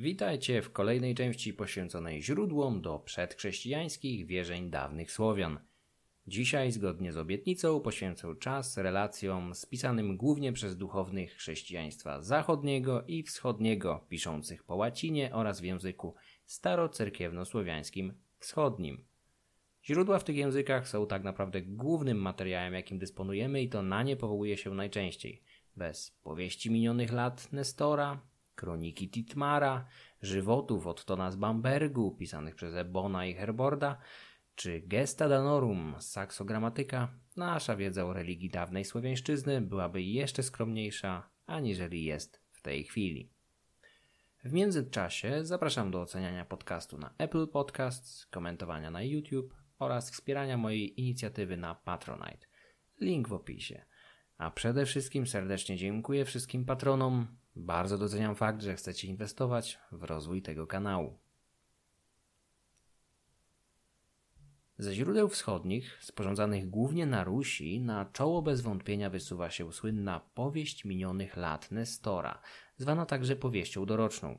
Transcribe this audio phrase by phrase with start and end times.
[0.00, 5.60] Witajcie w kolejnej części poświęconej źródłom do przedchrześcijańskich wierzeń dawnych Słowian.
[6.26, 14.06] Dzisiaj, zgodnie z obietnicą, poświęcę czas relacjom spisanym głównie przez duchownych chrześcijaństwa zachodniego i wschodniego,
[14.08, 16.14] piszących po łacinie oraz w języku
[16.46, 19.04] starocerkiewnosłowiańskim wschodnim.
[19.84, 24.16] Źródła w tych językach są tak naprawdę głównym materiałem, jakim dysponujemy i to na nie
[24.16, 25.42] powołuje się najczęściej.
[25.76, 28.27] Bez powieści minionych lat Nestora,
[28.58, 29.86] kroniki Titmara,
[30.22, 33.98] żywotów Ottona z Bambergu, pisanych przez Ebona i Herborda,
[34.54, 42.04] czy Gesta Danorum z Saksogramatyka, nasza wiedza o religii dawnej słowiańszczyzny byłaby jeszcze skromniejsza, aniżeli
[42.04, 43.30] jest w tej chwili.
[44.44, 51.00] W międzyczasie zapraszam do oceniania podcastu na Apple Podcasts, komentowania na YouTube oraz wspierania mojej
[51.00, 52.46] inicjatywy na Patronite.
[53.00, 53.84] Link w opisie.
[54.38, 57.26] A przede wszystkim serdecznie dziękuję wszystkim patronom.
[57.56, 61.18] Bardzo doceniam fakt, że chcecie inwestować w rozwój tego kanału.
[64.78, 70.84] Ze źródeł wschodnich, sporządzanych głównie na Rusi, na czoło bez wątpienia wysuwa się słynna powieść
[70.84, 72.40] minionych lat Nestora,
[72.76, 74.38] zwana także powieścią doroczną.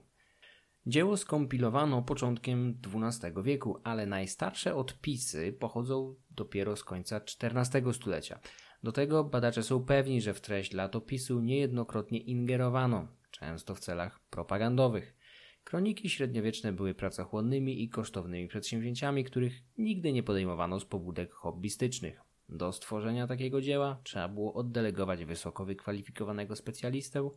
[0.85, 8.39] Dzieło skompilowano początkiem XII wieku, ale najstarsze odpisy pochodzą dopiero z końca XIV stulecia.
[8.83, 15.15] Do tego badacze są pewni, że w treść latopisu niejednokrotnie ingerowano, często w celach propagandowych.
[15.63, 22.21] Kroniki średniowieczne były pracochłonnymi i kosztownymi przedsięwzięciami, których nigdy nie podejmowano z pobudek hobbystycznych.
[22.49, 27.29] Do stworzenia takiego dzieła trzeba było oddelegować wysoko wykwalifikowanego specjalistę,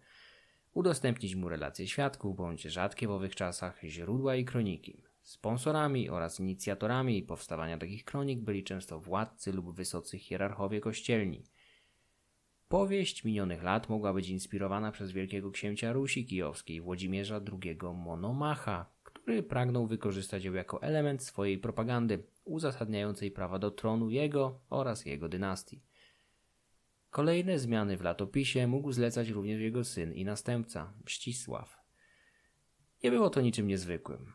[0.72, 5.02] udostępnić mu relacje świadków bądź rzadkie w owych czasach źródła i kroniki.
[5.22, 11.44] Sponsorami oraz inicjatorami powstawania takich kronik byli często władcy lub wysocy hierarchowie kościelni.
[12.68, 19.42] Powieść minionych lat mogła być inspirowana przez wielkiego księcia Rusi Kijowskiej Włodzimierza II Monomacha, który
[19.42, 25.82] pragnął wykorzystać ją jako element swojej propagandy uzasadniającej prawa do tronu jego oraz jego dynastii.
[27.10, 31.78] Kolejne zmiany w latopisie mógł zlecać również jego syn i następca, Mścisław.
[33.04, 34.32] Nie było to niczym niezwykłym.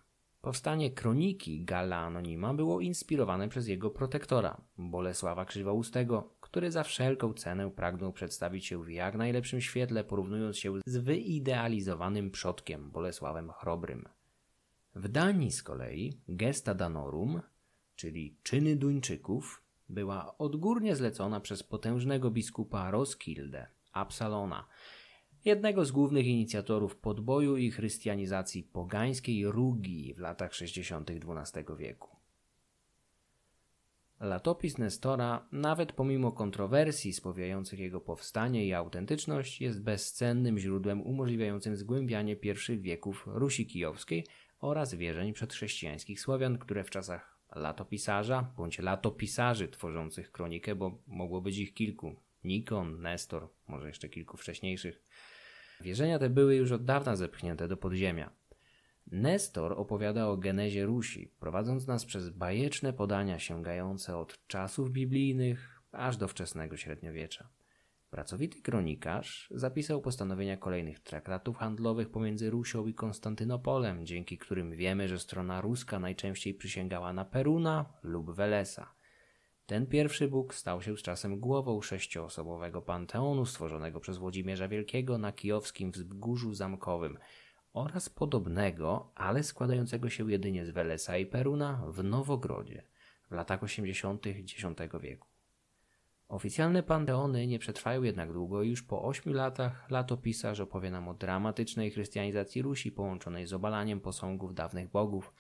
[0.48, 7.72] Powstanie kroniki Galla Anonima było inspirowane przez jego protektora, Bolesława Krzywoustego, który za wszelką cenę
[7.72, 14.10] pragnął przedstawić się w jak najlepszym świetle, porównując się z wyidealizowanym przodkiem Bolesławem Chrobrym.
[14.96, 17.42] W Danii z kolei gesta danorum,
[17.96, 24.68] czyli czyny Duńczyków, była odgórnie zlecona przez potężnego biskupa Roskilde, Absalona,
[25.48, 31.12] jednego z głównych inicjatorów podboju i chrystianizacji pogańskiej Rugi w latach 60.
[31.12, 32.18] XII wieku.
[34.20, 42.36] Latopis Nestora, nawet pomimo kontrowersji spowijających jego powstanie i autentyczność, jest bezcennym źródłem umożliwiającym zgłębianie
[42.36, 44.26] pierwszych wieków Rusi Kijowskiej
[44.60, 51.58] oraz wierzeń przedchrześcijańskich Słowian, które w czasach latopisarza bądź latopisarzy tworzących kronikę, bo mogło być
[51.58, 55.02] ich kilku, Nikon, Nestor, może jeszcze kilku wcześniejszych,
[55.82, 58.32] Wierzenia te były już od dawna zepchnięte do podziemia.
[59.12, 66.18] Nestor opowiada o genezie Rusi, prowadząc nas przez bajeczne podania sięgające od czasów biblijnych aż
[66.18, 67.50] do wczesnego średniowiecza.
[68.10, 75.20] Pracowity kronikarz zapisał postanowienia kolejnych traktatów handlowych pomiędzy Rusią i Konstantynopolem, dzięki którym wiemy, że
[75.20, 78.97] strona ruska najczęściej przysięgała na Peruna lub Welesa.
[79.68, 85.32] Ten pierwszy Bóg stał się z czasem głową sześcioosobowego panteonu stworzonego przez Włodzimierza Wielkiego na
[85.32, 87.18] kijowskim wzgórzu zamkowym
[87.74, 92.84] oraz podobnego, ale składającego się jedynie z Welesa i Peruna w Nowogrodzie
[93.30, 94.28] w latach 80.
[94.28, 94.54] X
[95.02, 95.28] wieku.
[96.28, 101.14] Oficjalne panteony nie przetrwają jednak długo i już po ośmiu latach latopisarz opowie nam o
[101.14, 105.34] dramatycznej chrystianizacji Rusi połączonej z obalaniem posągów dawnych bogów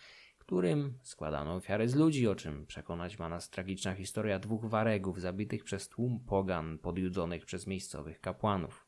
[0.48, 5.64] którym składano ofiary z ludzi, o czym przekonać ma nas tragiczna historia dwóch waregów zabitych
[5.64, 8.88] przez tłum pogan podjudzonych przez miejscowych kapłanów.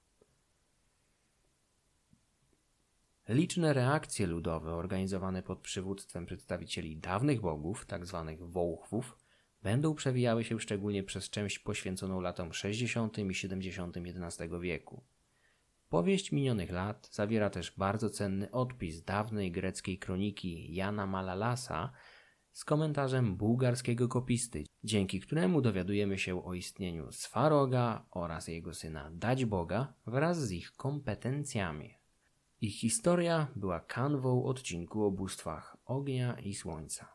[3.29, 8.23] Liczne reakcje ludowe organizowane pod przywództwem przedstawicieli dawnych bogów, tzw.
[8.27, 9.17] Tak wołchwów,
[9.63, 13.17] będą przewijały się szczególnie przez część poświęconą latom 60.
[13.17, 13.97] i 70.
[13.97, 15.03] XI wieku.
[15.89, 21.91] Powieść minionych lat zawiera też bardzo cenny odpis dawnej greckiej kroniki Jana Malalasa
[22.51, 29.93] z komentarzem bułgarskiego kopisty, dzięki któremu dowiadujemy się o istnieniu Swaroga oraz jego syna Daćboga
[30.07, 31.97] wraz z ich kompetencjami.
[32.61, 37.07] Ich historia była kanwą odcinku o bóstwach ognia i słońca.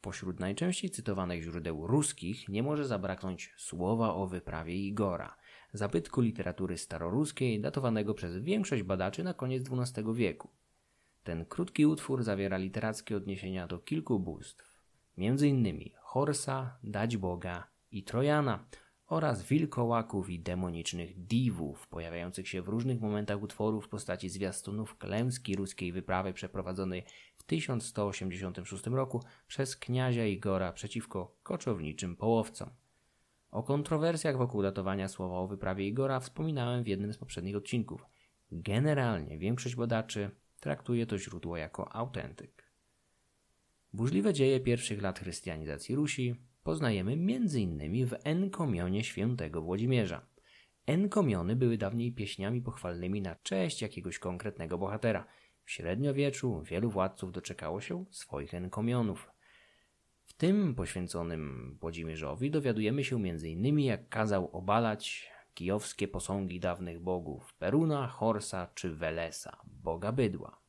[0.00, 5.36] Pośród najczęściej cytowanych źródeł ruskich nie może zabraknąć słowa o wyprawie Igora–
[5.74, 10.48] zabytku literatury staroruskiej datowanego przez większość badaczy na koniec XII wieku.
[11.24, 14.72] Ten krótki utwór zawiera literackie odniesienia do kilku bóstw,
[15.18, 15.90] m.in.
[16.00, 18.66] Horsa, Dać Boga i Trojana
[19.06, 25.56] oraz wilkołaków i demonicznych diwów pojawiających się w różnych momentach utworu w postaci zwiastunów klęski
[25.56, 27.04] ruskiej wyprawy przeprowadzonej
[27.36, 32.70] w 1186 roku przez kniazia Igora przeciwko koczowniczym połowcom.
[33.54, 38.06] O kontrowersjach wokół datowania słowa o wyprawie Igora wspominałem w jednym z poprzednich odcinków.
[38.52, 40.30] Generalnie większość badaczy
[40.60, 42.72] traktuje to źródło jako autentyk.
[43.92, 48.06] Burzliwe dzieje pierwszych lat chrystianizacji Rusi poznajemy m.in.
[48.06, 50.26] w enkomionie świętego Włodzimierza.
[50.86, 55.26] Enkomiony były dawniej pieśniami pochwalnymi na cześć jakiegoś konkretnego bohatera.
[55.64, 59.33] W średniowieczu wielu władców doczekało się swoich enkomionów.
[60.34, 63.80] W tym poświęconym Włodzimierzowi dowiadujemy się m.in.
[63.80, 70.60] jak kazał obalać kijowskie posągi dawnych bogów Peruna, Horsa czy Welesa, boga bydła.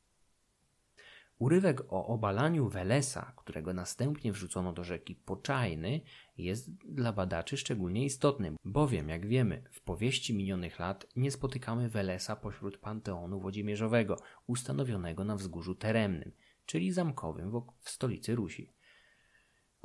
[1.40, 6.02] Urywek o obalaniu Welesa, którego następnie wrzucono do rzeki Poczajny,
[6.38, 12.36] jest dla badaczy szczególnie istotny, bowiem, jak wiemy, w powieści minionych lat nie spotykamy Welesa
[12.36, 14.18] pośród panteonu Włodzimierzowego,
[14.48, 16.32] ustanowionego na wzgórzu Teremnym,
[16.66, 18.75] czyli zamkowym w stolicy Rusi.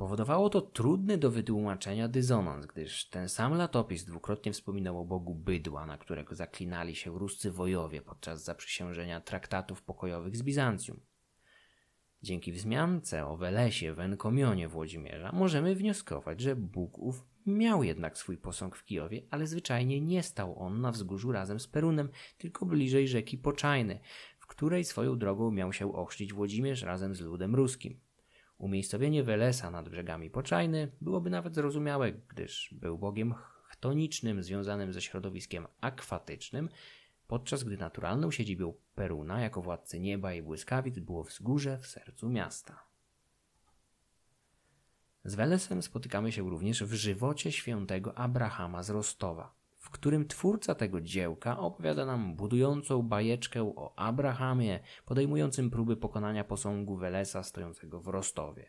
[0.01, 5.85] Powodowało to trudny do wytłumaczenia dysonans, gdyż ten sam latopis dwukrotnie wspominał o bogu bydła,
[5.85, 10.99] na którego zaklinali się ruscy wojowie podczas zaprzysiężenia traktatów pokojowych z Bizancjum.
[12.23, 18.37] Dzięki wzmiance o Welesie w Enkomionie Włodzimierza możemy wnioskować, że Bóg ów miał jednak swój
[18.37, 23.07] posąg w Kijowie, ale zwyczajnie nie stał on na wzgórzu razem z Perunem, tylko bliżej
[23.07, 23.99] rzeki Poczajny,
[24.39, 28.10] w której swoją drogą miał się ochrzcić Włodzimierz razem z ludem ruskim.
[28.61, 35.67] Umiejscowienie Welesa nad brzegami Poczajny byłoby nawet zrozumiałe, gdyż był bogiem chtonicznym związanym ze środowiskiem
[35.81, 36.69] akwatycznym,
[37.27, 42.83] podczas gdy naturalną siedzibą Peruna jako władcy nieba i błyskawic było wzgórze w sercu miasta.
[45.25, 49.53] Z Welesem spotykamy się również w żywocie świętego Abrahama z Rostowa,
[49.91, 57.43] którym twórca tego dziełka opowiada nam budującą bajeczkę o Abrahamie podejmującym próby pokonania posągu Welesa
[57.43, 58.65] stojącego w Rostowie.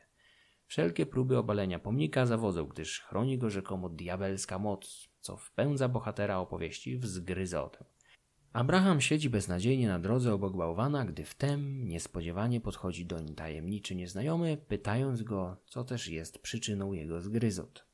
[0.67, 6.99] Wszelkie próby obalenia pomnika zawodzą, gdyż chroni go rzekomo diabelska moc, co wpędza bohatera opowieści
[6.99, 7.85] w zgryzotę.
[8.53, 15.23] Abraham siedzi beznadziejnie na drodze obok bałwana, gdy wtem niespodziewanie podchodzi doń tajemniczy nieznajomy, pytając
[15.23, 17.92] go, co też jest przyczyną jego zgryzot.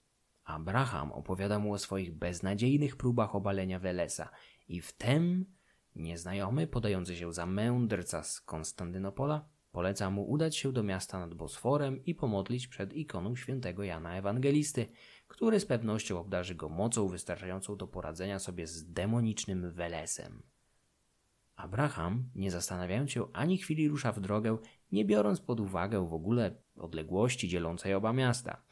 [0.49, 4.29] Abraham opowiada mu o swoich beznadziejnych próbach obalenia Welesa
[4.69, 5.45] i wtem
[5.97, 12.05] nieznajomy, podający się za mędrca z Konstantynopola, poleca mu udać się do miasta nad Bosforem
[12.05, 14.87] i pomodlić przed ikoną świętego Jana Ewangelisty,
[15.27, 20.43] który z pewnością obdarzy go mocą wystarczającą do poradzenia sobie z demonicznym Welesem.
[21.57, 24.59] Abraham, nie zastanawiając się ani chwili, rusza w drogę,
[24.93, 28.63] nie biorąc pod uwagę w ogóle odległości dzielącej oba miasta.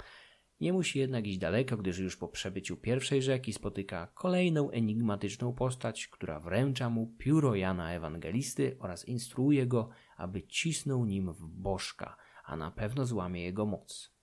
[0.60, 6.08] Nie musi jednak iść daleko, gdyż już po przebyciu pierwszej rzeki spotyka kolejną enigmatyczną postać,
[6.08, 12.56] która wręcza mu pióro Jana Ewangelisty oraz instruuje go, aby cisnął nim w bożka, a
[12.56, 14.16] na pewno złamie jego moc.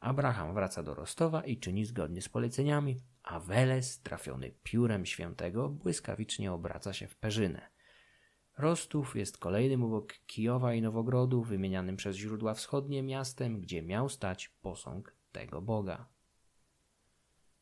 [0.00, 6.52] Abraham wraca do Rostowa i czyni zgodnie z poleceniami, a Weles, trafiony piórem świętego, błyskawicznie
[6.52, 7.70] obraca się w perzynę.
[8.58, 14.48] Rostów jest kolejnym obok Kijowa i Nowogrodu, wymienianym przez źródła wschodnie miastem, gdzie miał stać
[14.48, 16.06] posąg tego Boga.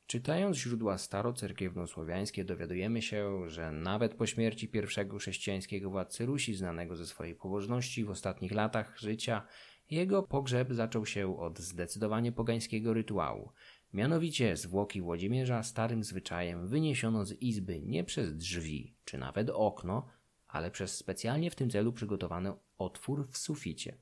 [0.07, 7.07] Czytając źródła starocerkiewno-słowiańskie dowiadujemy się, że nawet po śmierci pierwszego chrześcijańskiego władcy Rusi, znanego ze
[7.07, 9.47] swojej pobożności w ostatnich latach życia,
[9.91, 13.53] jego pogrzeb zaczął się od zdecydowanie pogańskiego rytuału.
[13.93, 20.07] Mianowicie zwłoki Włodzimierza starym zwyczajem wyniesiono z izby nie przez drzwi czy nawet okno,
[20.47, 23.97] ale przez specjalnie w tym celu przygotowany otwór w suficie.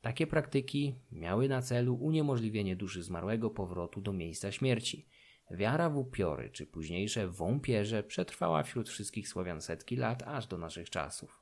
[0.00, 5.06] Takie praktyki miały na celu uniemożliwienie duszy zmarłego powrotu do miejsca śmierci.
[5.50, 10.90] Wiara w upiory czy późniejsze wąpierze przetrwała wśród wszystkich Słowian setki lat aż do naszych
[10.90, 11.40] czasów.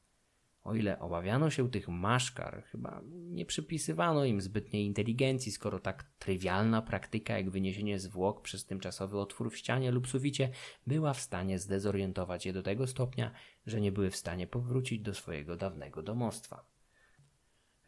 [0.64, 6.82] O ile obawiano się tych maszkar, chyba nie przypisywano im zbytniej inteligencji, skoro tak trywialna
[6.82, 10.50] praktyka jak wyniesienie zwłok przez tymczasowy otwór w ścianie lub suficie
[10.86, 13.30] była w stanie zdezorientować je do tego stopnia,
[13.66, 16.77] że nie były w stanie powrócić do swojego dawnego domostwa.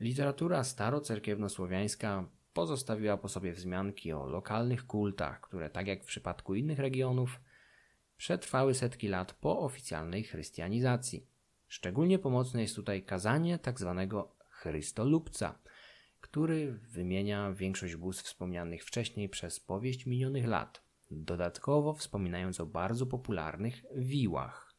[0.01, 6.79] Literatura starocerkiewnosłowiańska pozostawiła po sobie wzmianki o lokalnych kultach, które tak jak w przypadku innych
[6.79, 7.41] regionów
[8.17, 11.27] przetrwały setki lat po oficjalnej chrystianizacji.
[11.69, 14.07] Szczególnie pomocne jest tutaj kazanie tzw.
[14.11, 15.59] Tak Chrystolubca,
[16.21, 23.83] który wymienia większość bóstw wspomnianych wcześniej przez powieść minionych lat, dodatkowo wspominając o bardzo popularnych
[23.97, 24.70] wiłach.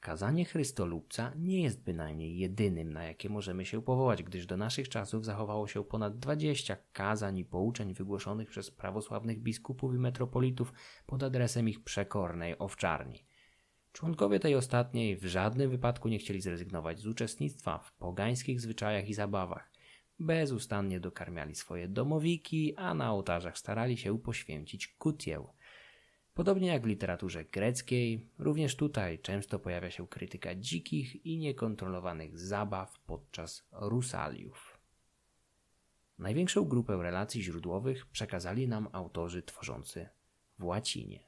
[0.00, 5.24] Kazanie Chrystolubca nie jest bynajmniej jedynym, na jakie możemy się powołać, gdyż do naszych czasów
[5.24, 10.72] zachowało się ponad 20 kazań i pouczeń wygłoszonych przez prawosławnych biskupów i metropolitów
[11.06, 13.24] pod adresem ich przekornej owczarni.
[13.92, 19.14] Członkowie tej ostatniej w żadnym wypadku nie chcieli zrezygnować z uczestnictwa w pogańskich zwyczajach i
[19.14, 19.72] zabawach.
[20.18, 25.48] Bezustannie dokarmiali swoje domowiki, a na ołtarzach starali się poświęcić kutieł–
[26.38, 32.98] Podobnie jak w literaturze greckiej, również tutaj często pojawia się krytyka dzikich i niekontrolowanych zabaw
[32.98, 34.78] podczas rusaliów.
[36.18, 40.08] Największą grupę relacji źródłowych przekazali nam autorzy tworzący
[40.58, 41.20] w łacinie.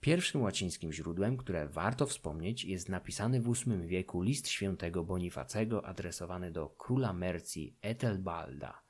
[0.00, 6.50] Pierwszym łacińskim źródłem, które warto wspomnieć, jest napisany w VIII wieku list świętego Bonifacego adresowany
[6.50, 8.80] do króla Mercji Etelbalda–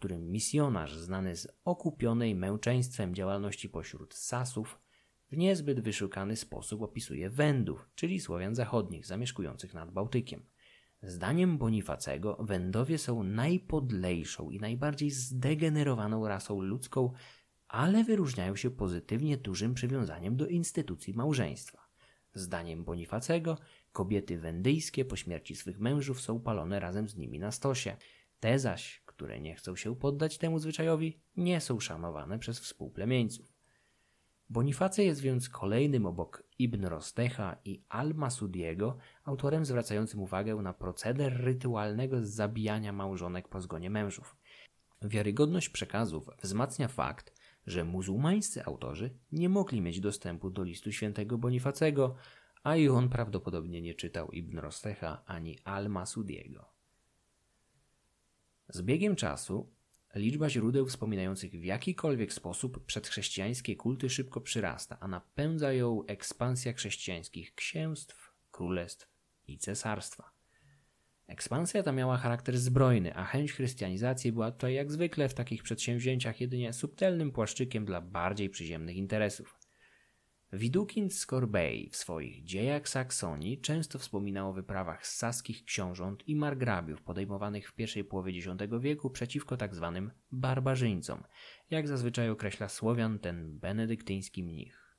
[0.00, 4.78] którym misjonarz znany z okupionej męczeństwem działalności pośród Sasów
[5.30, 10.42] w niezbyt wyszukany sposób opisuje Wędów, czyli Słowian zachodnich zamieszkujących nad Bałtykiem.
[11.02, 17.12] Zdaniem Bonifacego Wędowie są najpodlejszą i najbardziej zdegenerowaną rasą ludzką,
[17.68, 21.88] ale wyróżniają się pozytywnie dużym przywiązaniem do instytucji małżeństwa.
[22.34, 23.58] Zdaniem Bonifacego
[23.92, 27.96] kobiety wendyjskie po śmierci swych mężów są palone razem z nimi na stosie.
[28.40, 33.52] Te zaś, które nie chcą się poddać temu zwyczajowi, nie są szanowane przez współplemieńców.
[34.50, 42.16] Bonifacy jest więc kolejnym obok Ibn Rostecha i Al-Masudiego autorem zwracającym uwagę na proceder rytualnego
[42.22, 44.36] zabijania małżonek po zgonie mężów.
[45.02, 47.34] Wiarygodność przekazów wzmacnia fakt,
[47.66, 52.14] że muzułmańscy autorzy nie mogli mieć dostępu do listu świętego Bonifacego,
[52.62, 56.79] a i on prawdopodobnie nie czytał Ibn Rostecha ani Al-Masudiego.
[58.72, 59.72] Z biegiem czasu
[60.14, 67.54] liczba źródeł wspominających w jakikolwiek sposób przedchrześcijańskie kulty szybko przyrasta, a napędza ją ekspansja chrześcijańskich
[67.54, 69.08] księstw, królestw
[69.46, 70.30] i cesarstwa.
[71.26, 76.40] Ekspansja ta miała charakter zbrojny, a chęć chrystianizacji była tutaj jak zwykle w takich przedsięwzięciach
[76.40, 79.59] jedynie subtelnym płaszczykiem dla bardziej przyziemnych interesów.
[80.52, 81.26] Widukind z
[81.90, 88.04] w swoich dziejach Saksonii często wspominał o wyprawach saskich książąt i margrabiów podejmowanych w pierwszej
[88.04, 88.48] połowie X
[88.80, 89.92] wieku przeciwko tzw.
[89.94, 91.22] Tak barbarzyńcom,
[91.70, 94.96] jak zazwyczaj określa Słowian ten benedyktyński mnich.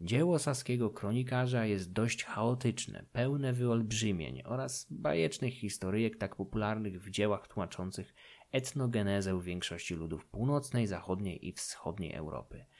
[0.00, 7.48] Dzieło saskiego kronikarza jest dość chaotyczne, pełne wyolbrzymień oraz bajecznych historyjek tak popularnych w dziełach
[7.48, 8.14] tłumaczących
[8.52, 12.64] etnogenezę większości ludów północnej, zachodniej i wschodniej Europy–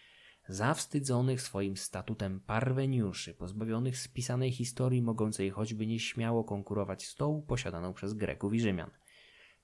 [0.48, 8.14] zawstydzonych swoim statutem parweniuszy, pozbawionych spisanej historii mogącej choćby nieśmiało konkurować z tą posiadaną przez
[8.14, 8.90] Greków i Rzymian.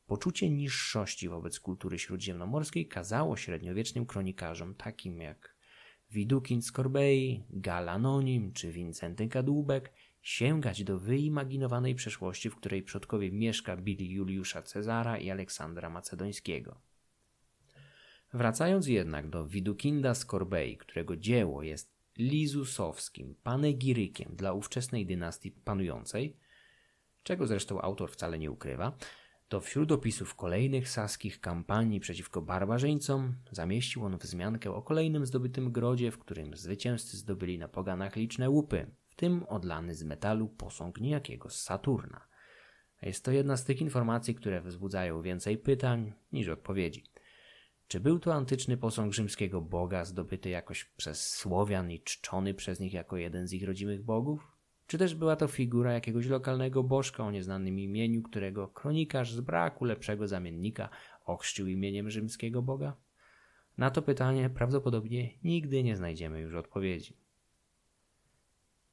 [0.07, 5.55] Poczucie niższości wobec kultury śródziemnomorskiej kazało średniowiecznym kronikarzom takim jak
[6.11, 13.33] Widukind z Corbei, Gal Anonim czy Wincenty Kadłubek sięgać do wyimaginowanej przeszłości, w której przodkowie
[13.33, 16.90] Mieszka bili Juliusza Cezara i Aleksandra Macedońskiego.
[18.33, 26.37] Wracając jednak do Widukinda z Corbei, którego dzieło jest lizusowskim panegirykiem dla ówczesnej dynastii panującej,
[27.23, 28.97] czego zresztą autor wcale nie ukrywa,
[29.49, 36.11] to wśród opisów kolejnych saskich kampanii przeciwko barbarzyńcom zamieścił on wzmiankę o kolejnym zdobytym grodzie,
[36.11, 41.51] w którym zwycięzcy zdobyli na poganach liczne łupy, w tym odlany z metalu posąg niejakiego
[41.51, 42.27] Saturna.
[43.03, 47.05] Jest to jedna z tych informacji, które wzbudzają więcej pytań niż odpowiedzi.
[47.91, 52.93] Czy był to antyczny posąg rzymskiego boga zdobyty jakoś przez Słowian i czczony przez nich
[52.93, 54.53] jako jeden z ich rodzimych bogów?
[54.87, 59.85] Czy też była to figura jakiegoś lokalnego bożka o nieznanym imieniu, którego kronikarz z braku
[59.85, 60.89] lepszego zamiennika
[61.25, 62.97] ochrzcił imieniem rzymskiego boga?
[63.79, 67.17] Na to pytanie prawdopodobnie nigdy nie znajdziemy już odpowiedzi.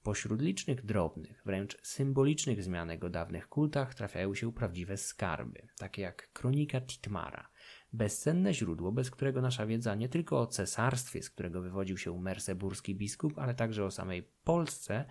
[0.03, 6.33] Pośród licznych drobnych, wręcz symbolicznych zmianek o dawnych kultach trafiają się prawdziwe skarby, takie jak
[6.33, 7.49] kronika Titmara–
[7.93, 12.95] bezcenne źródło, bez którego nasza wiedza nie tylko o cesarstwie, z którego wywodził się merseburski
[12.95, 15.05] biskup, ale także o samej Polsce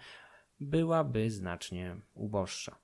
[0.61, 2.79] byłaby znacznie uboższa.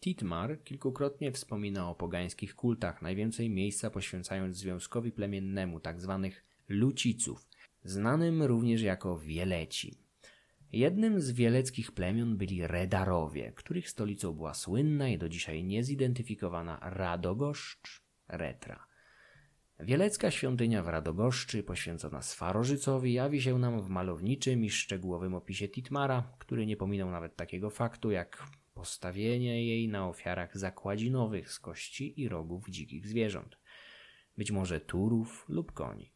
[0.00, 6.20] Titmar kilkukrotnie wspomina o pogańskich kultach, najwięcej miejsca poświęcając związkowi plemiennemu tzw.
[6.22, 7.46] Tak luciców,
[7.84, 9.94] znanym również jako Wieleci.
[10.72, 18.05] Jednym z wieleckich plemion byli Redarowie, których stolicą była słynna i do dzisiaj niezidentyfikowana Radogoszcz
[18.28, 18.86] Retra.
[19.80, 26.32] Wielecka świątynia w Radogoszczy, poświęcona Swarożycowi, jawi się nam w malowniczym i szczegółowym opisie Titmara,
[26.38, 32.28] który nie pominął nawet takiego faktu jak postawienie jej na ofiarach zakładzinowych z kości i
[32.28, 33.58] rogów dzikich zwierząt,
[34.38, 36.12] być może turów lub koni.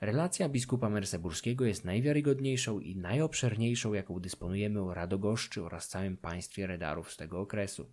[0.00, 7.12] Relacja biskupa merseburskiego jest najwiarygodniejszą i najobszerniejszą, jaką dysponujemy o Radogoszczy oraz całym państwie redarów
[7.12, 7.92] z tego okresu.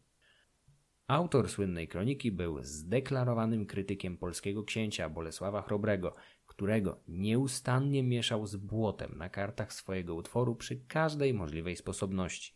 [1.10, 9.18] Autor słynnej kroniki był zdeklarowanym krytykiem polskiego księcia Bolesława Chrobrego, którego nieustannie mieszał z błotem
[9.18, 12.54] na kartach swojego utworu przy każdej możliwej sposobności.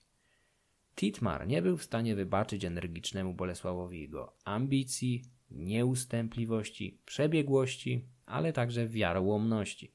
[0.95, 9.93] Titmar nie był w stanie wybaczyć energicznemu Bolesławowi jego ambicji, nieustępliwości, przebiegłości, ale także wiarołomności.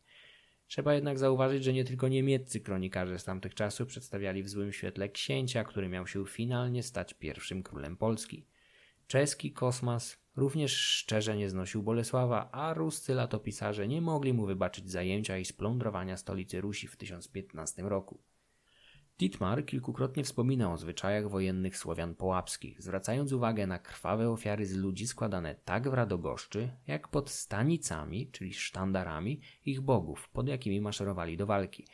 [0.69, 5.09] Trzeba jednak zauważyć, że nie tylko niemieccy kronikarze z tamtych czasów przedstawiali w złym świetle
[5.09, 8.47] księcia, który miał się finalnie stać pierwszym królem Polski.
[9.07, 15.39] Czeski kosmas również szczerze nie znosił Bolesława, a ruscy latopisarze nie mogli mu wybaczyć zajęcia
[15.39, 18.21] i splądrowania stolicy Rusi w 1015 roku.
[19.19, 25.07] Dietmar kilkukrotnie wspomina o zwyczajach wojennych Słowian połapskich, zwracając uwagę na krwawe ofiary z ludzi
[25.07, 31.47] składane tak w Radogoszczy, jak pod stanicami, czyli sztandarami ich bogów, pod jakimi maszerowali do
[31.47, 31.87] walki,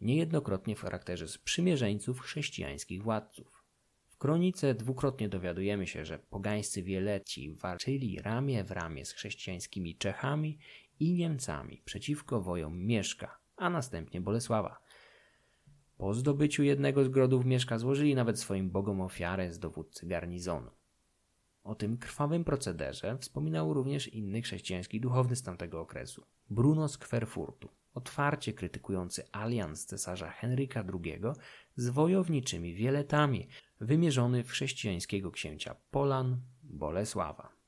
[0.00, 3.64] niejednokrotnie w charakterze sprzymierzeńców chrześcijańskich władców.
[4.08, 10.58] W kronice dwukrotnie dowiadujemy się, że pogańscy wieleci walczyli ramię w ramię z chrześcijańskimi Czechami
[11.00, 14.91] i Niemcami przeciwko wojom Mieszka, a następnie Bolesława.
[15.96, 20.70] Po zdobyciu jednego z grodów Mieszka złożyli nawet swoim bogom ofiarę z dowódcy garnizonu.
[21.64, 27.68] O tym krwawym procederze wspominał również inny chrześcijański duchowny z tamtego okresu, Bruno z Kwerfurtu,
[27.94, 31.20] otwarcie krytykujący alians cesarza Henryka II
[31.76, 33.48] z wojowniczymi wieletami,
[33.80, 37.61] wymierzony w chrześcijańskiego księcia Polan Bolesława.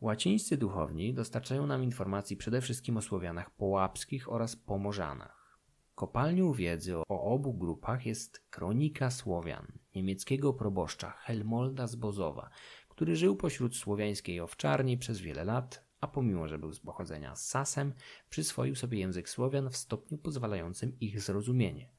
[0.00, 5.58] Łacińscy duchowni dostarczają nam informacji przede wszystkim o Słowianach połapskich oraz Pomorzanach.
[5.94, 12.50] Kopalnią wiedzy o obu grupach jest Kronika Słowian niemieckiego proboszcza Helmolda z Bozowa,
[12.88, 17.92] który żył pośród słowiańskiej owczarni przez wiele lat, a pomimo, że był z pochodzenia Sasem,
[18.30, 21.90] przyswoił sobie język Słowian w stopniu pozwalającym ich zrozumienie.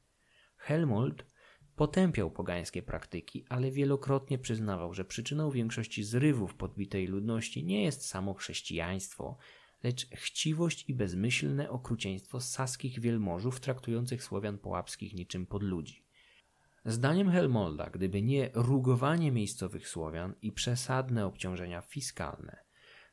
[0.58, 1.26] Helmold
[1.80, 8.34] potępiał pogańskie praktyki, ale wielokrotnie przyznawał, że przyczyną większości zrywów podbitej ludności nie jest samo
[8.34, 9.38] chrześcijaństwo,
[9.84, 16.04] lecz chciwość i bezmyślne okrucieństwo saskich wielmożów traktujących Słowian połapskich niczym podludzi.
[16.86, 22.58] Zdaniem Helmolda, gdyby nie rugowanie miejscowych Słowian i przesadne obciążenia fiskalne,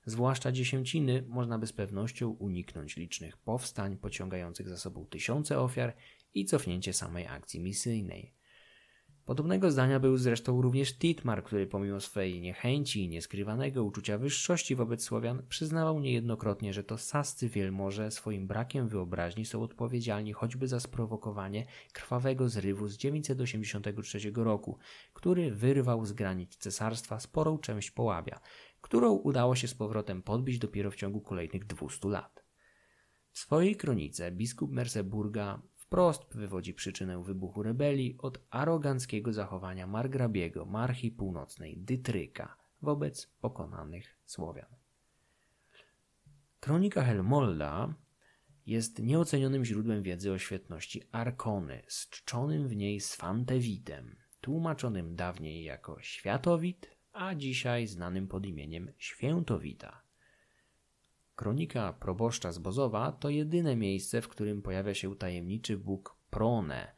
[0.06, 5.96] zwłaszcza dziesięciny, można by z pewnością uniknąć licznych powstań pociągających za sobą tysiące ofiar
[6.34, 8.35] i cofnięcie samej akcji misyjnej.
[9.26, 15.04] Podobnego zdania był zresztą również Titmar, który pomimo swej niechęci i nieskrywanego uczucia wyższości wobec
[15.04, 21.66] Słowian przyznawał niejednokrotnie, że to sascy wielmoże swoim brakiem wyobraźni są odpowiedzialni choćby za sprowokowanie
[21.92, 24.78] krwawego zrywu z 983 roku,
[25.12, 28.40] który wyrwał z granic cesarstwa sporą część Połabia,
[28.80, 32.44] którą udało się z powrotem podbić dopiero w ciągu kolejnych 200 lat.
[33.32, 41.10] W swojej kronice biskup Merseburga wprost wywodzi przyczynę wybuchu rebelii od aroganckiego zachowania margrabiego marchi
[41.10, 44.70] północnej Dytryka wobec pokonanych Słowian.
[46.60, 47.94] Kronika Helmolda
[48.66, 56.00] jest nieocenionym źródłem wiedzy o świetności Arkony, z czczonym w niej Sfantewitem, tłumaczonym dawniej jako
[56.00, 60.05] Światowit, a dzisiaj znanym pod imieniem Świętowita.
[61.36, 66.92] Kronika proboszcza z Bozowa to jedyne miejsce, w którym pojawia się tajemniczy bóg Prone,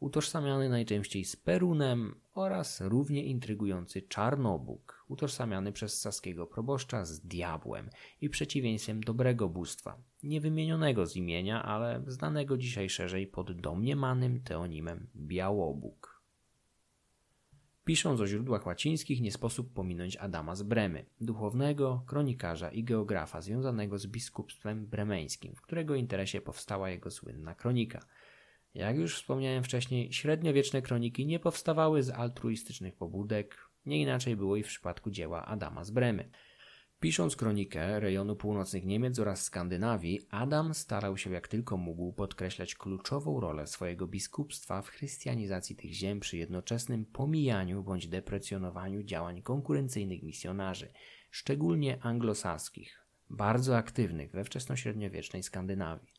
[0.00, 8.28] utożsamiany najczęściej z Perunem oraz równie intrygujący Czarnobóg, utożsamiany przez saskiego proboszcza z diabłem i
[8.30, 16.15] przeciwieństwem dobrego bóstwa, niewymienionego z imienia, ale znanego dzisiaj szerzej pod domniemanym teonimem Białobóg.
[17.86, 23.98] Pisząc o źródłach łacińskich, nie sposób pominąć Adama z Bremy, duchownego, kronikarza i geografa związanego
[23.98, 28.06] z biskupstwem bremeńskim, w którego interesie powstała jego słynna kronika.
[28.74, 34.62] Jak już wspomniałem wcześniej, średniowieczne kroniki nie powstawały z altruistycznych pobudek, nie inaczej było i
[34.62, 36.30] w przypadku dzieła Adama z Bremy.
[37.00, 43.40] Pisząc kronikę rejonu północnych Niemiec oraz Skandynawii, Adam starał się jak tylko mógł podkreślać kluczową
[43.40, 50.92] rolę swojego biskupstwa w chrystianizacji tych ziem przy jednoczesnym pomijaniu bądź deprecjonowaniu działań konkurencyjnych misjonarzy,
[51.30, 56.12] szczególnie anglosaskich, bardzo aktywnych we wczesnośredniowiecznej Skandynawii.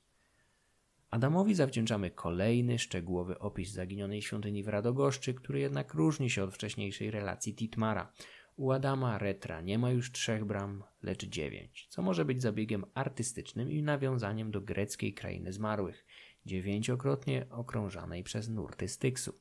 [1.10, 7.12] Adamowi zawdzięczamy kolejny szczegółowy opis zaginionej świątyni w Radogoszczy, który jednak różni się od wcześniejszej
[7.12, 8.12] relacji Titmara–
[8.58, 13.72] u Adama Retra nie ma już trzech bram, lecz dziewięć, co może być zabiegiem artystycznym
[13.72, 16.06] i nawiązaniem do greckiej krainy zmarłych,
[16.46, 19.34] dziewięciokrotnie okrążanej przez nurty Styksu.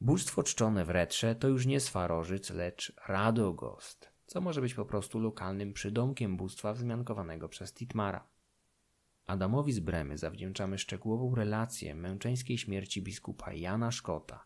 [0.00, 5.20] Bóstwo czczone w Retrze to już nie Swarożyc, lecz Radogost, co może być po prostu
[5.20, 8.28] lokalnym przydomkiem bóstwa wzmiankowanego przez Titmara.
[9.26, 14.44] Adamowi z Bremy zawdzięczamy szczegółową relację męczeńskiej śmierci biskupa Jana Szkota,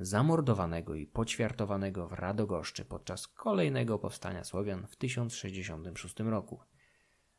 [0.00, 6.60] zamordowanego i poćwiartowanego w Radogoszczy podczas kolejnego powstania Słowian w 1066 roku.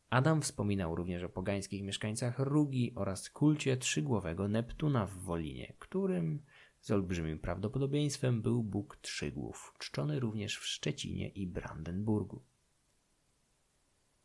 [0.10, 6.44] Adam wspominał również o pogańskich mieszkańcach Rugi oraz kulcie trzygłowego Neptuna w Wolinie, którym
[6.82, 12.42] z olbrzymim prawdopodobieństwem był Bóg Trzygłów, czczony również w Szczecinie i Brandenburgu.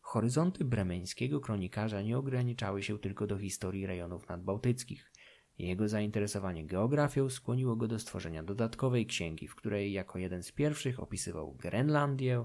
[0.00, 5.12] Horyzonty bremeńskiego kronikarza nie ograniczały się tylko do historii rejonów nadbałtyckich.
[5.58, 11.00] Jego zainteresowanie geografią skłoniło go do stworzenia dodatkowej księgi, w której jako jeden z pierwszych
[11.00, 12.44] opisywał Grenlandię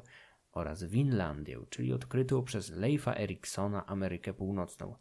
[0.52, 4.96] oraz Winlandię, czyli odkrytą przez Leifa Eriksona Amerykę Północną.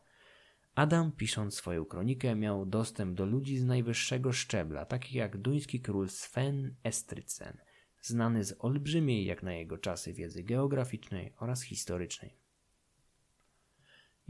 [0.74, 6.08] Adam, pisząc swoją kronikę, miał dostęp do ludzi z najwyższego szczebla, takich jak duński król
[6.08, 7.56] Sven Estrycen,
[8.00, 12.39] znany z olbrzymiej jak na jego czasy wiedzy geograficznej oraz historycznej.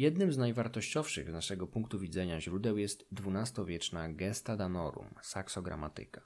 [0.00, 6.20] Jednym z najwartościowszych z naszego punktu widzenia źródeł jest XII-wieczna Gesta Danorum, saksogramatyka.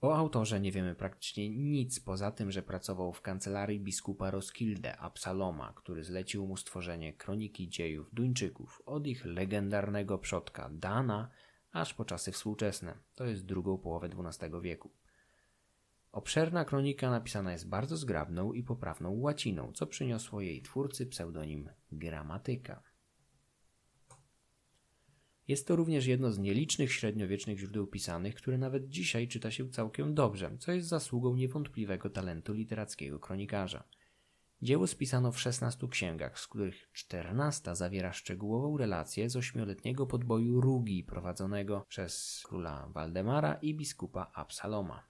[0.00, 5.72] O autorze nie wiemy praktycznie nic poza tym, że pracował w kancelarii biskupa Roskilde Absaloma,
[5.76, 11.30] który zlecił mu stworzenie kroniki dziejów Duńczyków od ich legendarnego przodka Dana
[11.72, 14.90] aż po czasy współczesne, to jest drugą połowę XII wieku.
[16.12, 22.91] Obszerna kronika napisana jest bardzo zgrabną i poprawną łaciną, co przyniosło jej twórcy pseudonim gramatyka.
[25.52, 30.14] Jest to również jedno z nielicznych średniowiecznych źródeł pisanych, które nawet dzisiaj czyta się całkiem
[30.14, 33.84] dobrze, co jest zasługą niewątpliwego talentu literackiego kronikarza.
[34.62, 41.04] Dzieło spisano w 16 księgach, z których 14 zawiera szczegółową relację z ośmioletniego podboju Rugi
[41.04, 45.06] prowadzonego przez króla Waldemara i biskupa Absaloma.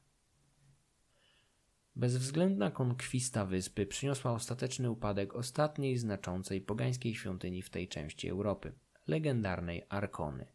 [1.96, 8.72] Bezwzględna konkwista wyspy przyniosła ostateczny upadek ostatniej znaczącej pogańskiej świątyni w tej części Europy
[9.06, 10.46] legendarnej Arkony.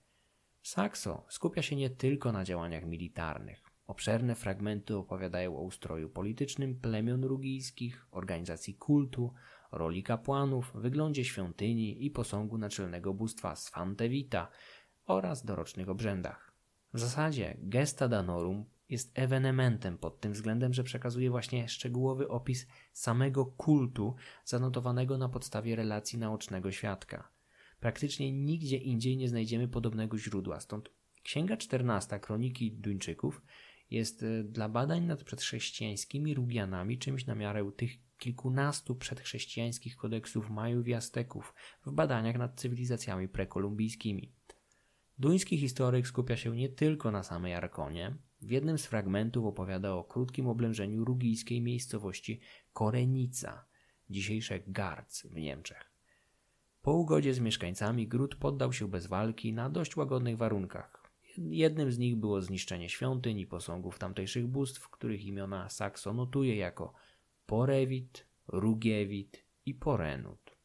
[0.62, 3.64] Saxo skupia się nie tylko na działaniach militarnych.
[3.88, 9.34] Obszerne fragmenty opowiadają o ustroju politycznym plemion rugijskich, organizacji kultu,
[9.72, 14.48] roli kapłanów, wyglądzie świątyni i posągu naczelnego bóstwa Sfantevita
[15.06, 16.52] oraz dorocznych obrzędach.
[16.94, 23.46] W zasadzie Gesta Danorum jest ewenementem pod tym względem, że przekazuje właśnie szczegółowy opis samego
[23.46, 27.37] kultu zanotowanego na podstawie relacji naocznego świadka.
[27.80, 30.90] Praktycznie nigdzie indziej nie znajdziemy podobnego źródła, stąd
[31.24, 33.42] Księga XIV Kroniki Duńczyków
[33.90, 40.88] jest e, dla badań nad przedchrześcijańskimi Rugianami czymś na miarę tych kilkunastu przedchrześcijańskich kodeksów Majów
[40.88, 41.54] i Azteków
[41.86, 44.32] w badaniach nad cywilizacjami prekolumbijskimi.
[45.20, 48.16] Duński historyk skupia się nie tylko na samej Arkonie.
[48.42, 52.40] W jednym z fragmentów opowiada o krótkim oblężeniu rugijskiej miejscowości
[52.74, 53.66] Korenica,
[54.10, 55.87] dzisiejsze Garc w Niemczech.
[56.88, 61.12] Po ugodzie z mieszkańcami gród poddał się bez walki na dość łagodnych warunkach.
[61.38, 66.94] Jednym z nich było zniszczenie świątyń i posągów tamtejszych bóstw, których imiona Sakso notuje jako
[67.46, 70.58] Porewit, Rugiewit i Porenut.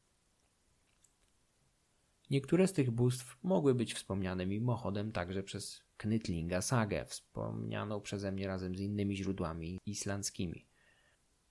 [2.31, 8.47] Niektóre z tych bóstw mogły być wspomniane mimochodem także przez Knytlinga Sagę, wspomnianą przeze mnie
[8.47, 10.72] razem z innymi źródłami islandzkimi.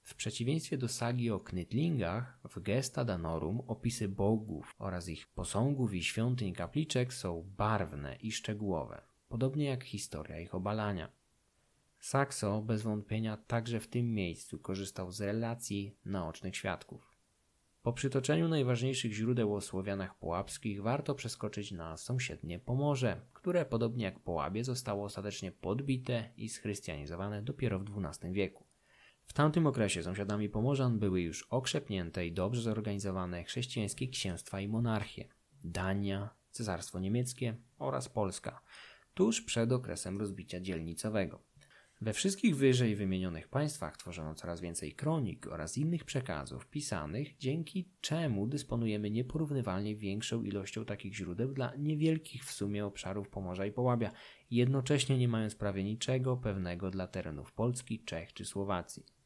[0.01, 6.03] W przeciwieństwie do sagi o Knytlingach, w Gesta Danorum opisy bogów oraz ich posągów i
[6.03, 11.11] świątyń kapliczek są barwne i szczegółowe, podobnie jak historia ich obalania.
[11.99, 17.11] Saxo bez wątpienia także w tym miejscu korzystał z relacji naocznych świadków.
[17.83, 24.19] Po przytoczeniu najważniejszych źródeł o Słowianach połapskich warto przeskoczyć na sąsiednie Pomorze, które podobnie jak
[24.19, 28.70] Połabie zostało ostatecznie podbite i schrystianizowane dopiero w XII wieku.
[29.31, 35.27] W tamtym okresie sąsiadami Pomorzan były już okrzepnięte i dobrze zorganizowane chrześcijańskie księstwa i monarchie
[35.63, 38.61] Dania, Cesarstwo Niemieckie oraz Polska,
[39.13, 41.43] tuż przed okresem rozbicia dzielnicowego.
[42.01, 48.47] We wszystkich wyżej wymienionych państwach tworzono coraz więcej kronik oraz innych przekazów pisanych, dzięki czemu
[48.47, 54.11] dysponujemy nieporównywalnie większą ilością takich źródeł dla niewielkich w sumie obszarów Pomorza i Połabia,
[54.49, 59.20] jednocześnie nie mając prawie niczego pewnego dla terenów Polski, Czech czy Słowacji.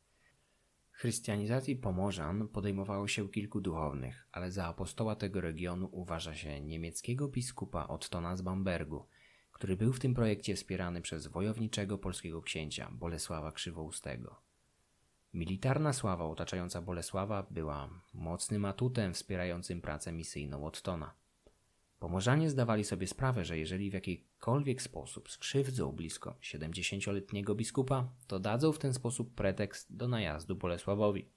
[0.97, 7.87] Chrystianizacji Pomorzan podejmowało się kilku duchownych, ale za apostoła tego regionu uważa się niemieckiego biskupa
[7.87, 9.07] Ottona z Bambergu,
[9.51, 14.41] który był w tym projekcie wspierany przez wojowniczego polskiego księcia Bolesława Krzywoustego.
[15.33, 21.13] Militarna sława otaczająca Bolesława była mocnym atutem wspierającym pracę misyjną Ottona.
[22.05, 28.71] Pomorzanie zdawali sobie sprawę, że jeżeli w jakikolwiek sposób skrzywdzą blisko 70-letniego biskupa, to dadzą
[28.71, 31.29] w ten sposób pretekst do najazdu Bolesławowi.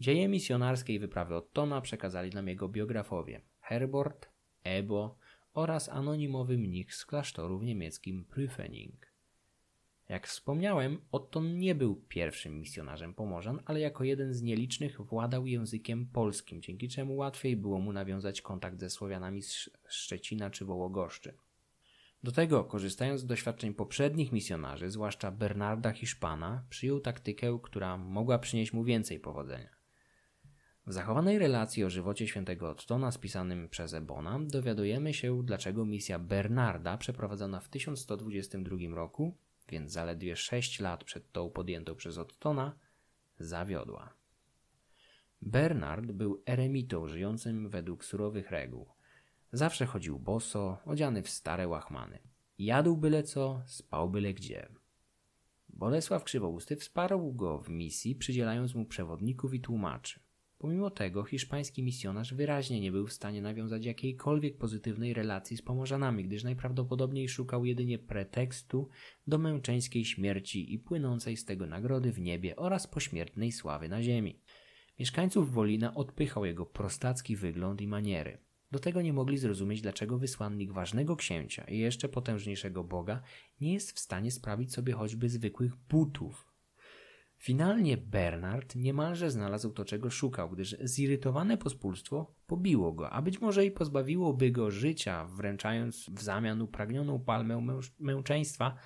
[0.00, 4.28] Dzieje misjonarskiej wyprawy Ottona przekazali nam jego biografowie Herbert,
[4.64, 5.18] Ebo
[5.54, 9.09] oraz anonimowy mnich z klasztoru w niemieckim Prüfening.
[10.10, 16.06] Jak wspomniałem, Otton nie był pierwszym misjonarzem Pomorzan, ale jako jeden z nielicznych władał językiem
[16.06, 21.34] polskim, dzięki czemu łatwiej było mu nawiązać kontakt ze Słowianami z Szczecina czy Wołogoszczy.
[22.22, 28.72] Do tego, korzystając z doświadczeń poprzednich misjonarzy, zwłaszcza Bernarda Hiszpana, przyjął taktykę, która mogła przynieść
[28.72, 29.70] mu więcej powodzenia.
[30.86, 36.98] W zachowanej relacji o żywocie świętego Ottona spisanym przez Ebona dowiadujemy się, dlaczego misja Bernarda
[36.98, 39.36] przeprowadzona w 1122 roku,
[39.70, 42.78] więc zaledwie 6 lat przed tą podjętą przez Ottona,
[43.38, 44.14] zawiodła.
[45.42, 48.88] Bernard był eremitą żyjącym według surowych reguł.
[49.52, 52.18] Zawsze chodził boso, odziany w stare łachmany.
[52.58, 54.68] Jadł byle co, spał byle gdzie.
[55.68, 60.20] Bolesław Krzywousty wsparł go w misji, przydzielając mu przewodników i tłumaczy.
[60.60, 66.24] Pomimo tego hiszpański misjonarz wyraźnie nie był w stanie nawiązać jakiejkolwiek pozytywnej relacji z Pomorzanami,
[66.24, 68.88] gdyż najprawdopodobniej szukał jedynie pretekstu
[69.26, 74.40] do męczeńskiej śmierci i płynącej z tego nagrody w niebie oraz pośmiertnej sławy na ziemi.
[74.98, 78.38] Mieszkańców Wolina odpychał jego prostacki wygląd i maniery.
[78.70, 83.22] Do tego nie mogli zrozumieć, dlaczego wysłannik ważnego księcia i jeszcze potężniejszego Boga
[83.60, 86.49] nie jest w stanie sprawić sobie choćby zwykłych butów.
[87.40, 93.66] Finalnie Bernard niemalże znalazł to, czego szukał, gdyż zirytowane pospólstwo pobiło go, a być może
[93.66, 98.76] i pozbawiłoby go życia, wręczając w zamian upragnioną palmę męczeństwa,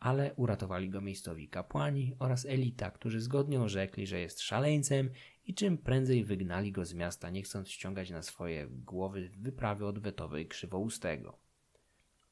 [0.00, 5.10] ale uratowali go miejscowi kapłani oraz elita, którzy zgodnie orzekli, że jest szaleńcem
[5.44, 10.46] i czym prędzej wygnali go z miasta, nie chcąc ściągać na swoje głowy wyprawy odwetowej
[10.46, 11.38] krzywoustego.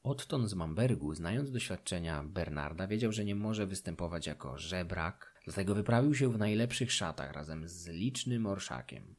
[0.03, 6.15] Otton z Mambergu, znając doświadczenia Bernarda, wiedział, że nie może występować jako żebrak, dlatego wyprawił
[6.15, 9.15] się w najlepszych szatach razem z licznym orszakiem.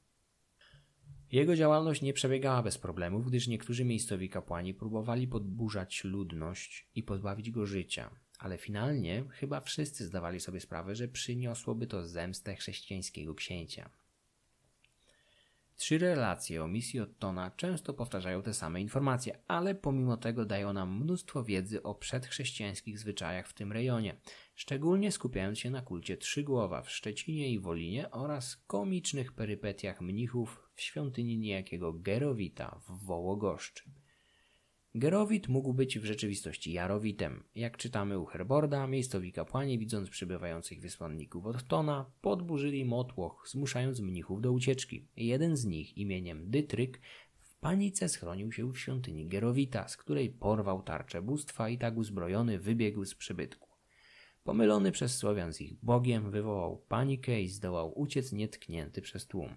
[1.33, 7.51] Jego działalność nie przebiegała bez problemów, gdyż niektórzy miejscowi kapłani próbowali podburzać ludność i pozbawić
[7.51, 13.91] go życia, ale finalnie chyba wszyscy zdawali sobie sprawę, że przyniosłoby to zemstę chrześcijańskiego księcia.
[15.77, 21.01] Trzy relacje o misji Ottona często powtarzają te same informacje, ale pomimo tego dają nam
[21.01, 24.17] mnóstwo wiedzy o przedchrześcijańskich zwyczajach w tym rejonie,
[24.57, 30.81] szczególnie skupiając się na kulcie Trzygłowa w Szczecinie i Wolinie oraz komicznych perypetiach mnichów w
[30.81, 33.90] świątyni niejakiego Gerowita w Wołogoszczy.
[34.95, 37.45] Gerowit mógł być w rzeczywistości Jarowitem.
[37.55, 44.40] Jak czytamy u Herborda, miejscowi kapłani, widząc przybywających wysłanników od Tona, podburzyli motłoch, zmuszając mnichów
[44.40, 45.09] do ucieczki.
[45.16, 47.01] Jeden z nich, imieniem Dytryk,
[47.40, 52.59] w panice schronił się w świątyni Gerowita, z której porwał tarczę bóstwa i tak uzbrojony
[52.59, 53.66] wybiegł z przybytku.
[54.47, 59.55] Pomylony przez Słowian z ich Bogiem, wywołał panikę i zdołał uciec nietknięty przez tłum.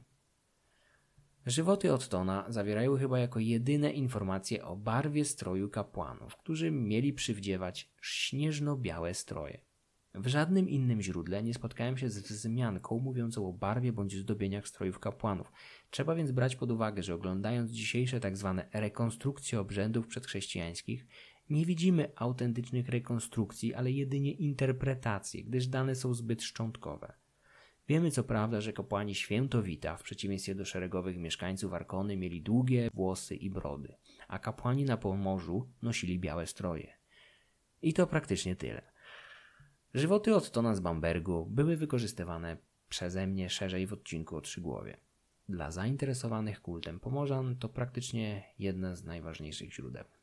[1.45, 9.13] Żywoty Ottona zawierają chyba jako jedyne informacje o barwie stroju kapłanów, którzy mieli przywdziewać śnieżno-białe
[9.13, 9.61] stroje.
[10.15, 14.99] W żadnym innym źródle nie spotkałem się z wzmianką mówiącą o barwie bądź zdobieniach strojów
[14.99, 15.51] kapłanów.
[15.89, 18.53] Trzeba więc brać pod uwagę, że oglądając dzisiejsze tzw.
[18.57, 21.05] Tak rekonstrukcje obrzędów przedchrześcijańskich,
[21.49, 27.13] nie widzimy autentycznych rekonstrukcji, ale jedynie interpretacji, gdyż dane są zbyt szczątkowe.
[27.87, 33.35] Wiemy co prawda, że kapłani świętowita, w przeciwieństwie do szeregowych mieszkańców Arkony, mieli długie włosy
[33.35, 33.95] i brody,
[34.27, 36.93] a kapłani na Pomorzu nosili białe stroje.
[37.81, 38.81] I to praktycznie tyle.
[39.93, 42.57] Żywoty Ottona z Bambergu były wykorzystywane
[42.89, 44.97] przeze mnie szerzej w odcinku o Trzygłowie.
[45.49, 50.18] Dla zainteresowanych kultem Pomorzan to praktycznie jedne z najważniejszych źródeł.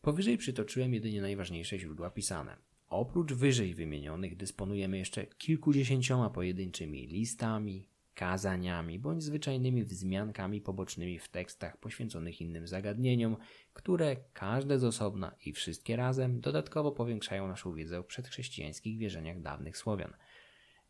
[0.00, 2.56] Powyżej przytoczyłem jedynie najważniejsze źródła pisane.
[2.88, 11.76] Oprócz wyżej wymienionych dysponujemy jeszcze kilkudziesięcioma pojedynczymi listami, kazaniami bądź zwyczajnymi wzmiankami pobocznymi w tekstach
[11.76, 13.36] poświęconych innym zagadnieniom,
[13.72, 19.76] które każde z osobna i wszystkie razem dodatkowo powiększają naszą wiedzę o przedchrześcijańskich wierzeniach dawnych
[19.76, 20.12] Słowian.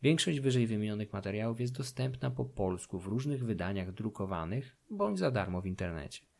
[0.01, 5.61] Większość wyżej wymienionych materiałów jest dostępna po polsku w różnych wydaniach drukowanych bądź za darmo
[5.61, 6.30] w internecie.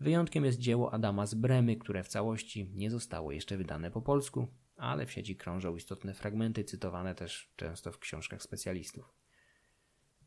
[0.00, 4.48] Wyjątkiem jest dzieło Adama z Bremy, które w całości nie zostało jeszcze wydane po polsku,
[4.76, 9.14] ale w sieci krążą istotne fragmenty cytowane też często w książkach specjalistów.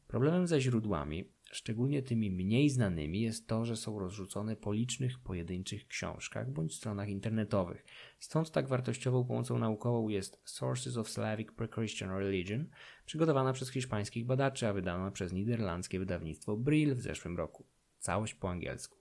[0.07, 5.87] Problemem ze źródłami, szczególnie tymi mniej znanymi, jest to, że są rozrzucone po licznych pojedynczych
[5.87, 7.85] książkach bądź stronach internetowych.
[8.19, 12.65] Stąd tak wartościową pomocą naukową jest Sources of Slavic Pre-Christian Religion,
[13.05, 17.65] przygotowana przez hiszpańskich badaczy, a wydana przez niderlandzkie wydawnictwo Brill w zeszłym roku.
[17.99, 19.00] Całość po angielsku.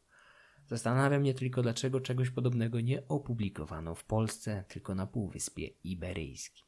[0.70, 6.66] Zastanawia mnie tylko, dlaczego czegoś podobnego nie opublikowano w Polsce, tylko na Półwyspie Iberyjskim.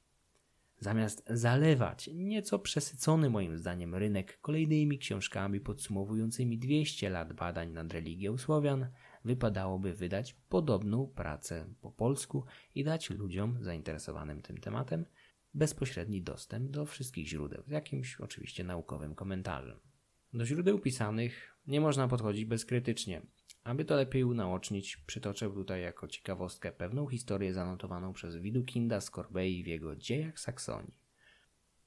[0.78, 8.38] Zamiast zalewać nieco przesycony moim zdaniem rynek kolejnymi książkami podsumowującymi 200 lat badań nad religią
[8.38, 8.86] Słowian,
[9.24, 15.04] wypadałoby wydać podobną pracę po polsku i dać ludziom zainteresowanym tym tematem
[15.54, 19.78] bezpośredni dostęp do wszystkich źródeł, z jakimś oczywiście naukowym komentarzem.
[20.32, 23.22] Do źródeł pisanych nie można podchodzić bezkrytycznie.
[23.64, 29.10] Aby to lepiej unaocznić, przytoczę tutaj jako ciekawostkę pewną historię zanotowaną przez Widukinda z
[29.64, 30.98] w jego Dziejach Saksonii.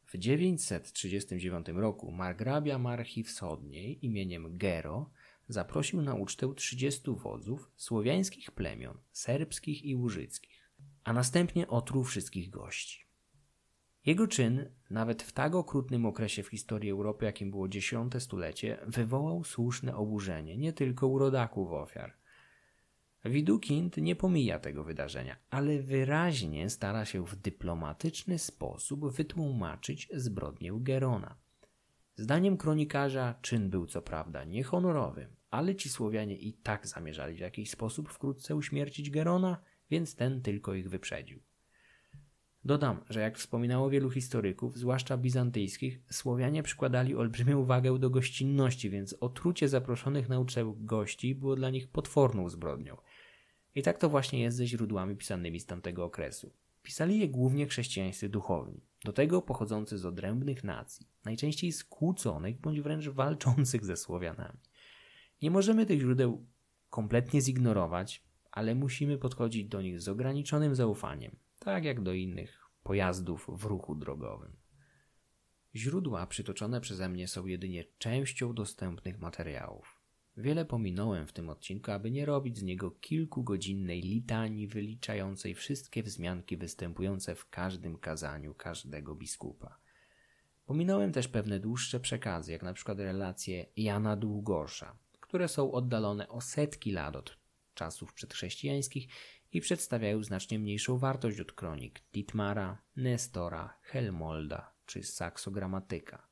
[0.06, 5.10] W 939 roku margrabia Marchi Wschodniej imieniem Gero
[5.48, 10.72] zaprosił na ucztę 30 wodzów słowiańskich plemion, serbskich i łużyckich,
[11.04, 13.05] a następnie otruł wszystkich gości.
[14.06, 19.44] Jego czyn, nawet w tak okrutnym okresie w historii Europy, jakim było dziesiąte stulecie, wywołał
[19.44, 22.14] słuszne oburzenie nie tylko u rodaków ofiar.
[23.26, 31.36] Widukind nie pomija tego wydarzenia, ale wyraźnie stara się w dyplomatyczny sposób wytłumaczyć zbrodnię Gerona.
[32.16, 37.70] Zdaniem kronikarza czyn był co prawda niehonorowy, ale ci Słowianie i tak zamierzali w jakiś
[37.70, 41.40] sposób wkrótce uśmiercić Gerona, więc ten tylko ich wyprzedził.
[42.66, 49.16] Dodam, że jak wspominało wielu historyków, zwłaszcza bizantyjskich, Słowianie przykładali olbrzymią wagę do gościnności, więc
[49.20, 52.98] otrucie zaproszonych na ucztę gości było dla nich potworną zbrodnią.
[53.76, 56.54] I tak to właśnie jest ze źródłami pisanymi z tamtego okresu.
[56.84, 63.08] Pisali je głównie chrześcijańscy duchowni, do tego pochodzący z odrębnych nacji, najczęściej skłóconych bądź wręcz
[63.08, 64.60] walczących ze Słowianami.
[65.42, 66.46] Nie możemy tych źródeł
[66.90, 73.48] kompletnie zignorować, ale musimy podchodzić do nich z ograniczonym zaufaniem, tak jak do innych pojazdów
[73.50, 74.56] w ruchu drogowym.
[75.76, 80.02] Źródła przytoczone przeze mnie są jedynie częścią dostępnych materiałów.
[80.38, 86.58] Wiele pominąłem w tym odcinku, aby nie robić z niego kilkugodzinnej litanii wyliczającej wszystkie wzmianki
[86.58, 89.80] występujące w każdym kazaniu każdego biskupa.
[90.66, 96.42] Pominąłem też pewne dłuższe przekazy, jak na przykład relacje Jana Długosza, które są oddalone o
[96.42, 97.38] setki lat od
[97.74, 99.08] czasów przedchrześcijańskich
[99.56, 106.28] i przedstawiają znacznie mniejszą wartość od kronik Dietmara, Nestora, Helmolda czy Saksogramatyka.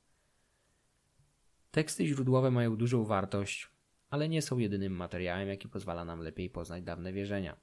[1.72, 3.70] Teksty źródłowe mają dużą wartość,
[4.10, 7.58] ale nie są jedynym materiałem, jaki pozwala nam lepiej poznać dawne wierzenia.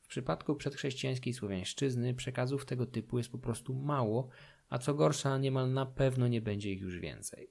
[0.00, 4.28] W przypadku przedchrześcijańskiej słowiańszczyzny przekazów tego typu jest po prostu mało,
[4.68, 7.50] a co gorsza, niemal na pewno nie będzie ich już więcej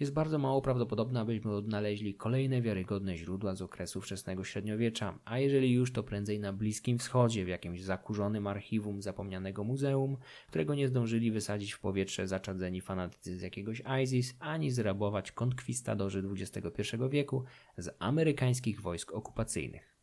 [0.00, 5.72] jest bardzo mało prawdopodobne, abyśmy odnaleźli kolejne wiarygodne źródła z okresu wczesnego średniowiecza, a jeżeli
[5.72, 10.16] już, to prędzej na Bliskim Wschodzie, w jakimś zakurzonym archiwum zapomnianego muzeum,
[10.48, 16.82] którego nie zdążyli wysadzić w powietrze zaczadzeni fanatycy z jakiegoś ISIS, ani zrabować konkwistadorzy XXI
[17.10, 17.44] wieku
[17.78, 19.95] z amerykańskich wojsk okupacyjnych.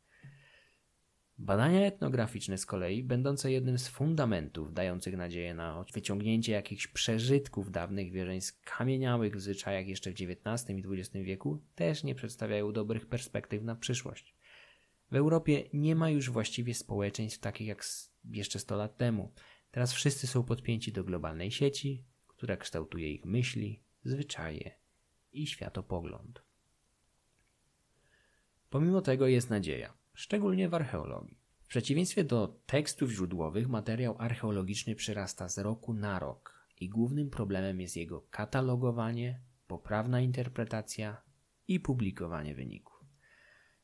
[1.43, 8.11] Badania etnograficzne z kolei, będące jednym z fundamentów dających nadzieję na wyciągnięcie jakichś przeżytków dawnych
[8.11, 13.63] wierzeń skamieniałych w zwyczajach jeszcze w XIX i XX wieku, też nie przedstawiają dobrych perspektyw
[13.63, 14.35] na przyszłość.
[15.11, 17.85] W Europie nie ma już właściwie społeczeństw takich jak
[18.29, 19.33] jeszcze 100 lat temu.
[19.71, 24.71] Teraz wszyscy są podpięci do globalnej sieci, która kształtuje ich myśli, zwyczaje
[25.31, 26.43] i światopogląd.
[28.69, 31.39] Pomimo tego jest nadzieja szczególnie w archeologii.
[31.63, 37.81] W przeciwieństwie do tekstów źródłowych, materiał archeologiczny przyrasta z roku na rok i głównym problemem
[37.81, 41.21] jest jego katalogowanie, poprawna interpretacja
[41.67, 42.93] i publikowanie wyników.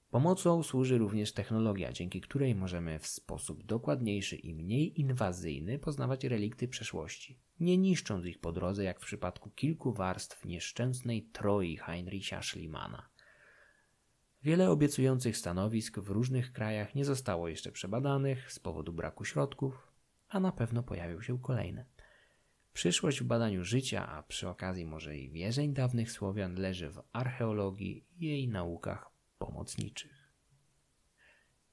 [0.10, 6.68] Pomocą służy również technologia, dzięki której możemy w sposób dokładniejszy i mniej inwazyjny poznawać relikty
[6.68, 13.10] przeszłości, nie niszcząc ich po drodze, jak w przypadku kilku warstw nieszczęsnej Troi Heinricha Schliemana.
[14.44, 19.92] Wiele obiecujących stanowisk w różnych krajach nie zostało jeszcze przebadanych z powodu braku środków,
[20.30, 21.86] a na pewno pojawią się kolejne.
[22.74, 28.06] Przyszłość w badaniu życia, a przy okazji może i wierzeń dawnych Słowian leży w archeologii
[28.18, 30.32] i jej naukach pomocniczych.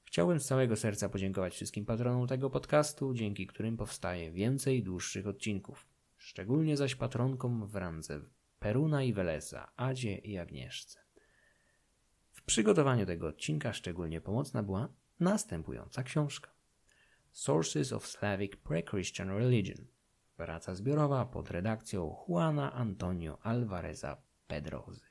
[0.03, 5.87] Chciałbym z całego serca podziękować wszystkim patronom tego podcastu, dzięki którym powstaje więcej dłuższych odcinków.
[6.17, 8.21] Szczególnie zaś patronkom w randze
[8.59, 11.06] Peruna i Welesa, Adzie i Agnieszce
[12.47, 14.89] przygotowaniu tego odcinka szczególnie pomocna była
[15.19, 16.51] następująca książka.
[17.31, 19.87] Sources of Slavic Pre-Christian Religion.
[20.37, 24.17] Praca zbiorowa pod redakcją Juana Antonio Alvareza
[24.47, 25.06] Pedrozy.